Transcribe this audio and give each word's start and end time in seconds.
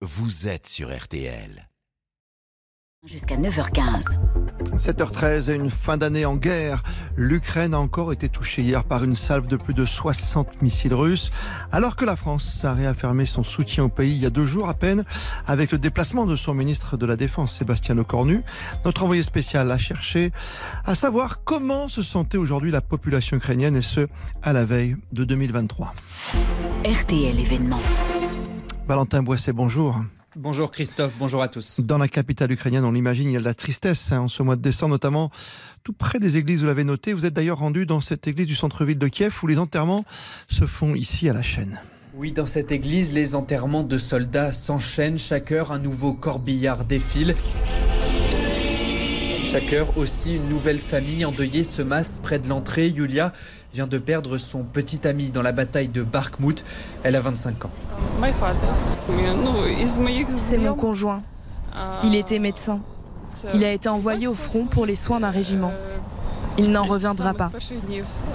vous 0.00 0.46
êtes 0.46 0.68
sur 0.68 0.96
RTL. 0.96 1.68
Jusqu'à 3.04 3.36
9h15. 3.36 4.16
7h13 4.76 5.50
et 5.50 5.54
une 5.54 5.70
fin 5.70 5.96
d'année 5.96 6.24
en 6.24 6.36
guerre. 6.36 6.84
L'Ukraine 7.16 7.74
a 7.74 7.80
encore 7.80 8.12
été 8.12 8.28
touchée 8.28 8.62
hier 8.62 8.84
par 8.84 9.02
une 9.02 9.16
salve 9.16 9.48
de 9.48 9.56
plus 9.56 9.74
de 9.74 9.84
60 9.84 10.62
missiles 10.62 10.94
russes, 10.94 11.30
alors 11.72 11.96
que 11.96 12.04
la 12.04 12.14
France 12.14 12.64
a 12.64 12.74
réaffirmé 12.74 13.26
son 13.26 13.42
soutien 13.42 13.84
au 13.84 13.88
pays 13.88 14.12
il 14.12 14.22
y 14.22 14.26
a 14.26 14.30
deux 14.30 14.46
jours 14.46 14.68
à 14.68 14.74
peine, 14.74 15.04
avec 15.48 15.72
le 15.72 15.78
déplacement 15.78 16.26
de 16.26 16.36
son 16.36 16.54
ministre 16.54 16.96
de 16.96 17.06
la 17.06 17.16
Défense, 17.16 17.56
Sébastien 17.56 17.96
Lecornu. 17.96 18.42
Notre 18.84 19.02
envoyé 19.02 19.24
spécial 19.24 19.68
a 19.68 19.78
cherché 19.78 20.30
à 20.84 20.94
savoir 20.94 21.42
comment 21.42 21.88
se 21.88 22.02
sentait 22.02 22.38
aujourd'hui 22.38 22.70
la 22.70 22.82
population 22.82 23.36
ukrainienne, 23.36 23.74
et 23.74 23.82
ce, 23.82 24.06
à 24.42 24.52
la 24.52 24.64
veille 24.64 24.96
de 25.12 25.24
2023. 25.24 25.92
RTL 26.84 27.40
événement. 27.40 27.80
Valentin 28.88 29.22
Boisset, 29.22 29.52
bonjour. 29.52 30.02
Bonjour 30.34 30.70
Christophe, 30.70 31.12
bonjour 31.18 31.42
à 31.42 31.48
tous. 31.48 31.80
Dans 31.80 31.98
la 31.98 32.08
capitale 32.08 32.50
ukrainienne, 32.52 32.86
on 32.86 32.92
l'imagine, 32.92 33.28
il 33.28 33.32
y 33.34 33.36
a 33.36 33.38
de 33.38 33.44
la 33.44 33.52
tristesse 33.52 34.12
hein, 34.12 34.20
en 34.20 34.28
ce 34.28 34.42
mois 34.42 34.56
de 34.56 34.62
décembre, 34.62 34.92
notamment 34.92 35.30
tout 35.84 35.92
près 35.92 36.18
des 36.18 36.38
églises, 36.38 36.60
vous 36.60 36.66
l'avez 36.66 36.84
noté. 36.84 37.12
Vous 37.12 37.26
êtes 37.26 37.34
d'ailleurs 37.34 37.58
rendu 37.58 37.84
dans 37.84 38.00
cette 38.00 38.26
église 38.26 38.46
du 38.46 38.54
centre-ville 38.54 38.98
de 38.98 39.08
Kiev 39.08 39.38
où 39.42 39.46
les 39.46 39.58
enterrements 39.58 40.04
se 40.48 40.64
font 40.64 40.94
ici 40.94 41.28
à 41.28 41.34
la 41.34 41.42
chaîne. 41.42 41.78
Oui, 42.14 42.32
dans 42.32 42.46
cette 42.46 42.72
église, 42.72 43.12
les 43.12 43.34
enterrements 43.34 43.82
de 43.82 43.98
soldats 43.98 44.52
s'enchaînent. 44.52 45.18
Chaque 45.18 45.52
heure, 45.52 45.70
un 45.70 45.78
nouveau 45.78 46.14
corbillard 46.14 46.86
défile. 46.86 47.34
Chaque 49.50 49.72
heure 49.72 49.96
aussi, 49.96 50.36
une 50.36 50.46
nouvelle 50.50 50.78
famille 50.78 51.24
endeuillée 51.24 51.64
se 51.64 51.80
masse 51.80 52.20
près 52.22 52.38
de 52.38 52.50
l'entrée. 52.50 52.88
Yulia 52.88 53.32
vient 53.72 53.86
de 53.86 53.96
perdre 53.96 54.36
son 54.36 54.62
petit 54.62 55.08
ami 55.08 55.30
dans 55.30 55.40
la 55.40 55.52
bataille 55.52 55.88
de 55.88 56.02
Barkmout. 56.02 56.62
Elle 57.02 57.16
a 57.16 57.20
25 57.20 57.64
ans. 57.64 57.70
C'est 60.36 60.58
mon 60.58 60.74
conjoint. 60.74 61.22
Il 62.04 62.14
était 62.14 62.38
médecin. 62.38 62.80
Il 63.54 63.64
a 63.64 63.72
été 63.72 63.88
envoyé 63.88 64.26
au 64.26 64.34
front 64.34 64.66
pour 64.66 64.84
les 64.84 64.94
soins 64.94 65.20
d'un 65.20 65.30
régiment. 65.30 65.72
Il 66.58 66.70
n'en 66.70 66.84
reviendra 66.84 67.32
pas. 67.32 67.50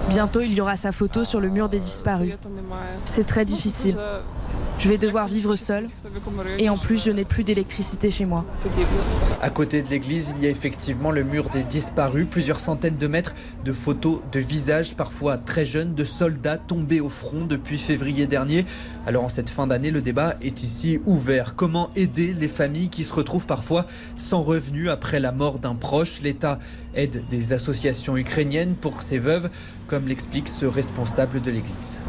Bientôt, 0.09 0.41
il 0.41 0.51
y 0.51 0.61
aura 0.61 0.77
sa 0.77 0.91
photo 0.91 1.23
sur 1.23 1.39
le 1.39 1.49
mur 1.49 1.69
des 1.69 1.79
disparus. 1.79 2.33
C'est 3.05 3.27
très 3.27 3.45
difficile. 3.45 3.97
Je 4.79 4.89
vais 4.89 4.97
devoir 4.97 5.27
vivre 5.27 5.55
seul. 5.55 5.87
Et 6.57 6.69
en 6.69 6.77
plus, 6.77 7.05
je 7.05 7.11
n'ai 7.11 7.23
plus 7.23 7.43
d'électricité 7.43 8.11
chez 8.11 8.25
moi. 8.25 8.45
À 9.41 9.49
côté 9.49 9.81
de 9.81 9.87
l'église, 9.87 10.33
il 10.37 10.43
y 10.43 10.47
a 10.47 10.49
effectivement 10.49 11.11
le 11.11 11.23
mur 11.23 11.49
des 11.49 11.63
disparus, 11.63 12.25
plusieurs 12.29 12.59
centaines 12.59 12.97
de 12.97 13.07
mètres 13.07 13.33
de 13.63 13.71
photos 13.71 14.21
de 14.31 14.39
visages, 14.39 14.95
parfois 14.95 15.37
très 15.37 15.65
jeunes, 15.65 15.95
de 15.95 16.03
soldats 16.03 16.57
tombés 16.57 16.99
au 16.99 17.09
front 17.09 17.45
depuis 17.45 17.77
février 17.77 18.27
dernier. 18.27 18.65
Alors 19.05 19.23
en 19.23 19.29
cette 19.29 19.49
fin 19.49 19.67
d'année, 19.67 19.91
le 19.91 20.01
débat 20.01 20.33
est 20.41 20.63
ici 20.63 20.99
ouvert. 21.05 21.55
Comment 21.55 21.89
aider 21.95 22.33
les 22.37 22.47
familles 22.47 22.89
qui 22.89 23.03
se 23.03 23.13
retrouvent 23.13 23.45
parfois 23.45 23.85
sans 24.15 24.43
revenus 24.43 24.89
après 24.89 25.19
la 25.19 25.31
mort 25.31 25.59
d'un 25.59 25.75
proche? 25.75 26.21
L'État 26.21 26.59
aide 26.95 27.23
des 27.29 27.53
associations 27.53 28.17
ukrainiennes 28.17 28.75
pour 28.75 29.01
ces 29.01 29.19
veuves, 29.19 29.49
comme 29.93 30.07
l'explique 30.07 30.47
ce 30.47 30.65
responsable 30.65 31.39
de 31.39 31.51
l'église. 31.51 31.99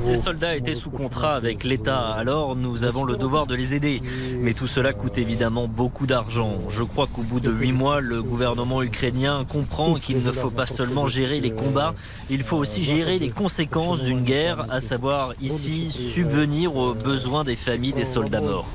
Ces 0.00 0.16
soldats 0.16 0.56
étaient 0.56 0.74
sous 0.74 0.88
contrat 0.88 1.34
avec 1.34 1.62
l'État, 1.62 2.08
alors 2.12 2.56
nous 2.56 2.84
avons 2.84 3.04
le 3.04 3.18
devoir 3.18 3.46
de 3.46 3.54
les 3.54 3.74
aider. 3.74 4.00
Mais 4.40 4.54
tout 4.54 4.66
cela 4.66 4.94
coûte 4.94 5.18
évidemment 5.18 5.68
beaucoup 5.68 6.06
d'argent. 6.06 6.54
Je 6.70 6.82
crois 6.82 7.06
qu'au 7.06 7.20
bout 7.20 7.40
de 7.40 7.50
huit 7.50 7.72
mois, 7.72 8.00
le 8.00 8.22
gouvernement 8.22 8.82
ukrainien 8.82 9.44
comprend 9.46 9.96
qu'il 9.96 10.24
ne 10.24 10.32
faut 10.32 10.48
pas 10.48 10.64
seulement 10.64 11.06
gérer 11.06 11.40
les 11.40 11.50
combats, 11.50 11.94
il 12.30 12.42
faut 12.42 12.56
aussi 12.56 12.82
gérer 12.82 13.18
les 13.18 13.28
conséquences 13.28 14.00
d'une 14.00 14.22
guerre, 14.22 14.64
à 14.70 14.80
savoir 14.80 15.34
ici 15.42 15.92
subvenir 15.92 16.76
aux 16.76 16.94
besoins 16.94 17.44
des 17.44 17.56
familles 17.56 17.92
des 17.92 18.06
soldats 18.06 18.40
morts. 18.40 18.68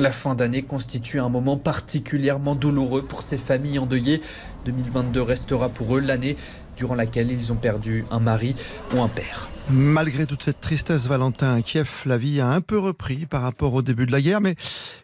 La 0.00 0.12
fin 0.12 0.36
d'année 0.36 0.62
constitue 0.62 1.18
un 1.18 1.28
moment 1.28 1.56
particulièrement 1.56 2.54
douloureux 2.54 3.02
pour 3.02 3.22
ces 3.22 3.38
familles 3.38 3.80
endeuillées. 3.80 4.20
2022 4.64 5.22
restera 5.22 5.68
pour 5.68 5.96
eux 5.96 6.00
l'année 6.00 6.36
durant 6.76 6.94
laquelle 6.94 7.30
ils 7.30 7.52
ont 7.52 7.56
perdu 7.56 8.04
un 8.10 8.20
mari 8.20 8.54
ou 8.94 9.02
un 9.02 9.08
père. 9.08 9.50
Malgré 9.70 10.26
toute 10.26 10.42
cette 10.42 10.60
tristesse, 10.60 11.06
Valentin, 11.06 11.54
à 11.54 11.62
Kiev, 11.62 11.90
la 12.06 12.18
vie 12.18 12.40
a 12.40 12.48
un 12.48 12.60
peu 12.60 12.78
repris 12.78 13.26
par 13.26 13.42
rapport 13.42 13.74
au 13.74 13.82
début 13.82 14.06
de 14.06 14.12
la 14.12 14.20
guerre, 14.20 14.40
mais 14.40 14.56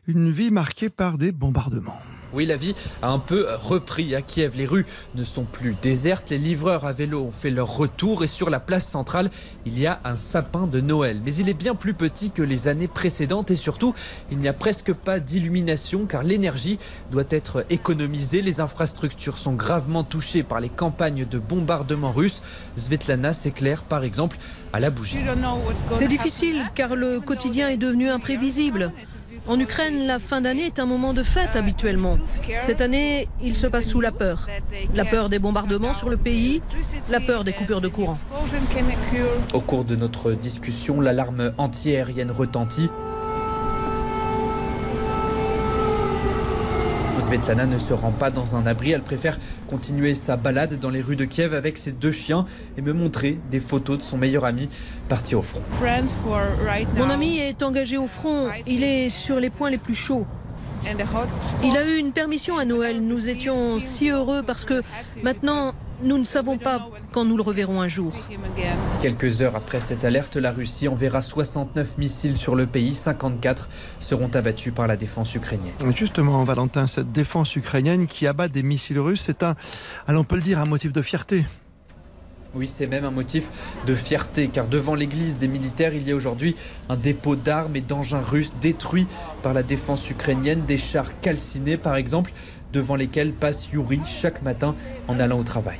une 0.06 0.30
vie 0.30 0.50
marquée 0.50 0.90
par 0.90 1.18
des 1.18 1.32
bombardements. 1.32 2.00
Oui, 2.32 2.44
la 2.46 2.56
vie 2.56 2.74
a 3.02 3.10
un 3.10 3.18
peu 3.18 3.46
repris 3.62 4.14
à 4.14 4.22
Kiev. 4.22 4.54
Les 4.56 4.66
rues 4.66 4.86
ne 5.14 5.24
sont 5.24 5.44
plus 5.44 5.74
désertes. 5.80 6.30
Les 6.30 6.38
livreurs 6.38 6.84
à 6.84 6.92
vélo 6.92 7.22
ont 7.22 7.32
fait 7.32 7.50
leur 7.50 7.74
retour 7.74 8.24
et 8.24 8.26
sur 8.26 8.50
la 8.50 8.60
place 8.60 8.86
centrale, 8.86 9.30
il 9.64 9.78
y 9.78 9.86
a 9.86 10.00
un 10.04 10.16
sapin 10.16 10.66
de 10.66 10.80
Noël. 10.80 11.20
Mais 11.24 11.34
il 11.34 11.48
est 11.48 11.54
bien 11.54 11.74
plus 11.74 11.94
petit 11.94 12.30
que 12.30 12.42
les 12.42 12.68
années 12.68 12.88
précédentes 12.88 13.50
et 13.50 13.56
surtout, 13.56 13.94
il 14.30 14.38
n'y 14.38 14.48
a 14.48 14.52
presque 14.52 14.92
pas 14.92 15.20
d'illumination 15.20 16.06
car 16.06 16.22
l'énergie 16.22 16.78
doit 17.10 17.24
être 17.30 17.64
économisée. 17.70 18.42
Les 18.42 18.60
infrastructures 18.60 19.38
sont 19.38 19.54
gravement 19.54 20.04
touchées 20.04 20.42
par 20.42 20.60
les 20.60 20.68
campagnes 20.68 21.24
de 21.24 21.38
bombardement 21.38 22.12
russes. 22.12 22.42
Svetlana 22.76 23.32
s'éclaire 23.32 23.82
par 23.84 24.04
exemple 24.04 24.36
à 24.72 24.80
la 24.80 24.90
bougie. 24.90 25.18
C'est 25.94 26.08
difficile 26.08 26.70
car 26.74 26.94
le 26.94 27.20
quotidien 27.20 27.68
est 27.68 27.76
devenu 27.76 28.08
imprévisible. 28.10 28.92
En 29.48 29.58
Ukraine, 29.58 30.06
la 30.06 30.18
fin 30.18 30.42
d'année 30.42 30.66
est 30.66 30.78
un 30.78 30.84
moment 30.84 31.14
de 31.14 31.22
fête 31.22 31.56
habituellement. 31.56 32.18
Cette 32.60 32.82
année, 32.82 33.28
il 33.42 33.56
se 33.56 33.66
passe 33.66 33.86
sous 33.86 34.02
la 34.02 34.12
peur. 34.12 34.46
La 34.94 35.06
peur 35.06 35.30
des 35.30 35.38
bombardements 35.38 35.94
sur 35.94 36.10
le 36.10 36.18
pays, 36.18 36.60
la 37.10 37.18
peur 37.18 37.44
des 37.44 37.52
coupures 37.54 37.80
de 37.80 37.88
courant. 37.88 38.18
Au 39.54 39.60
cours 39.60 39.84
de 39.86 39.96
notre 39.96 40.32
discussion, 40.32 41.00
l'alarme 41.00 41.52
antiaérienne 41.56 42.30
retentit. 42.30 42.90
Svetlana 47.20 47.66
ne 47.66 47.78
se 47.78 47.92
rend 47.92 48.12
pas 48.12 48.30
dans 48.30 48.56
un 48.56 48.66
abri, 48.66 48.92
elle 48.92 49.02
préfère 49.02 49.38
continuer 49.68 50.14
sa 50.14 50.36
balade 50.36 50.78
dans 50.78 50.90
les 50.90 51.02
rues 51.02 51.16
de 51.16 51.24
Kiev 51.24 51.54
avec 51.54 51.78
ses 51.78 51.92
deux 51.92 52.12
chiens 52.12 52.44
et 52.76 52.82
me 52.82 52.92
montrer 52.92 53.38
des 53.50 53.60
photos 53.60 53.98
de 53.98 54.02
son 54.02 54.18
meilleur 54.18 54.44
ami 54.44 54.68
parti 55.08 55.34
au 55.34 55.42
front. 55.42 55.62
Mon 56.96 57.10
ami 57.10 57.38
est 57.38 57.62
engagé 57.62 57.96
au 57.96 58.06
front, 58.06 58.48
il 58.66 58.84
est 58.84 59.08
sur 59.08 59.40
les 59.40 59.50
points 59.50 59.70
les 59.70 59.78
plus 59.78 59.94
chauds. 59.94 60.26
Il 61.64 61.76
a 61.76 61.84
eu 61.84 61.96
une 61.98 62.12
permission 62.12 62.56
à 62.56 62.64
Noël, 62.64 63.00
nous 63.00 63.28
étions 63.28 63.80
si 63.80 64.10
heureux 64.10 64.42
parce 64.46 64.64
que 64.64 64.82
maintenant 65.22 65.72
nous 66.02 66.18
ne 66.18 66.24
savons 66.24 66.58
pas 66.58 66.88
quand 67.12 67.24
nous 67.24 67.36
le 67.36 67.42
reverrons 67.42 67.80
un 67.80 67.88
jour. 67.88 68.12
Quelques 69.02 69.42
heures 69.42 69.56
après 69.56 69.80
cette 69.80 70.04
alerte, 70.04 70.36
la 70.36 70.52
Russie 70.52 70.88
enverra 70.88 71.22
69 71.22 71.98
missiles 71.98 72.36
sur 72.36 72.54
le 72.54 72.66
pays. 72.66 72.94
54 72.94 73.68
seront 74.00 74.30
abattus 74.34 74.72
par 74.72 74.86
la 74.86 74.96
défense 74.96 75.34
ukrainienne. 75.34 75.74
Justement, 75.94 76.44
Valentin, 76.44 76.86
cette 76.86 77.12
défense 77.12 77.56
ukrainienne 77.56 78.06
qui 78.06 78.26
abat 78.26 78.48
des 78.48 78.62
missiles 78.62 79.00
russes, 79.00 79.22
c'est 79.26 79.42
un, 79.42 79.56
on 80.08 80.24
peut 80.24 80.36
le 80.36 80.42
dire, 80.42 80.60
un 80.60 80.66
motif 80.66 80.92
de 80.92 81.02
fierté. 81.02 81.44
Oui, 82.54 82.66
c'est 82.66 82.86
même 82.86 83.04
un 83.04 83.10
motif 83.10 83.50
de 83.86 83.94
fierté, 83.94 84.48
car 84.48 84.66
devant 84.66 84.94
l'église 84.94 85.36
des 85.36 85.48
militaires, 85.48 85.92
il 85.92 86.08
y 86.08 86.12
a 86.12 86.16
aujourd'hui 86.16 86.56
un 86.88 86.96
dépôt 86.96 87.36
d'armes 87.36 87.76
et 87.76 87.82
d'engins 87.82 88.22
russes 88.22 88.54
détruits 88.60 89.06
par 89.42 89.52
la 89.52 89.62
défense 89.62 90.08
ukrainienne, 90.08 90.64
des 90.64 90.78
chars 90.78 91.20
calcinés 91.20 91.76
par 91.76 91.96
exemple, 91.96 92.32
devant 92.72 92.96
lesquels 92.96 93.32
passe 93.32 93.70
Yuri 93.72 94.00
chaque 94.06 94.42
matin 94.42 94.74
en 95.08 95.18
allant 95.20 95.38
au 95.38 95.44
travail. 95.44 95.78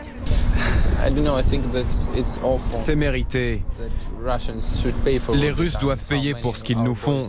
C'est 2.70 2.96
mérité. 2.96 3.62
Les 5.34 5.50
Russes 5.50 5.78
doivent 5.78 6.04
payer 6.08 6.34
pour 6.34 6.56
ce 6.56 6.64
qu'ils 6.64 6.82
nous 6.82 6.94
font. 6.94 7.22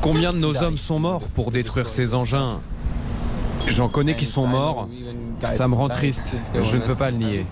Combien 0.00 0.32
de 0.32 0.38
nos 0.38 0.62
hommes 0.62 0.78
sont 0.78 0.98
morts 0.98 1.28
pour 1.34 1.50
détruire 1.50 1.88
ces 1.88 2.14
engins? 2.14 2.60
J'en 3.68 3.88
connais 3.88 4.14
qui 4.14 4.26
sont 4.26 4.46
morts. 4.46 4.88
Ça 5.44 5.68
me 5.68 5.74
rend 5.74 5.88
triste. 5.88 6.34
Je 6.54 6.76
ne 6.76 6.82
peux 6.82 6.94
pas 6.94 7.10
le 7.10 7.18
nier. 7.18 7.46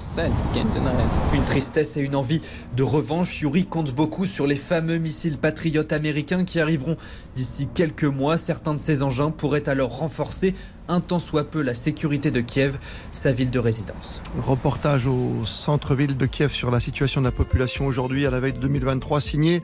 Une 1.34 1.44
tristesse 1.44 1.96
et 1.96 2.00
une 2.00 2.16
envie 2.16 2.40
de 2.76 2.82
revanche. 2.82 3.40
Yuri 3.40 3.64
compte 3.64 3.94
beaucoup 3.94 4.26
sur 4.26 4.46
les 4.46 4.56
fameux 4.56 4.98
missiles 4.98 5.38
patriotes 5.38 5.92
américains 5.92 6.44
qui 6.44 6.60
arriveront 6.60 6.96
d'ici 7.34 7.68
quelques 7.74 8.04
mois. 8.04 8.38
Certains 8.38 8.74
de 8.74 8.80
ces 8.80 9.02
engins 9.02 9.30
pourraient 9.30 9.68
alors 9.68 9.98
renforcer 9.98 10.54
un 10.88 11.00
tant 11.00 11.18
soit 11.18 11.44
peu 11.44 11.62
la 11.62 11.74
sécurité 11.74 12.30
de 12.30 12.40
Kiev, 12.40 12.78
sa 13.12 13.32
ville 13.32 13.50
de 13.50 13.58
résidence. 13.58 14.22
Reportage 14.38 15.06
au 15.06 15.44
centre-ville 15.44 16.16
de 16.16 16.26
Kiev 16.26 16.52
sur 16.52 16.70
la 16.70 16.80
situation 16.80 17.20
de 17.20 17.26
la 17.26 17.32
population 17.32 17.86
aujourd'hui 17.86 18.26
à 18.26 18.30
la 18.30 18.40
veille 18.40 18.52
de 18.52 18.58
2023, 18.58 19.20
signé 19.20 19.62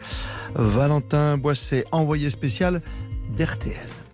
Valentin 0.54 1.36
Boisset, 1.36 1.84
envoyé 1.92 2.30
spécial 2.30 2.80
d'RTL. 3.36 4.07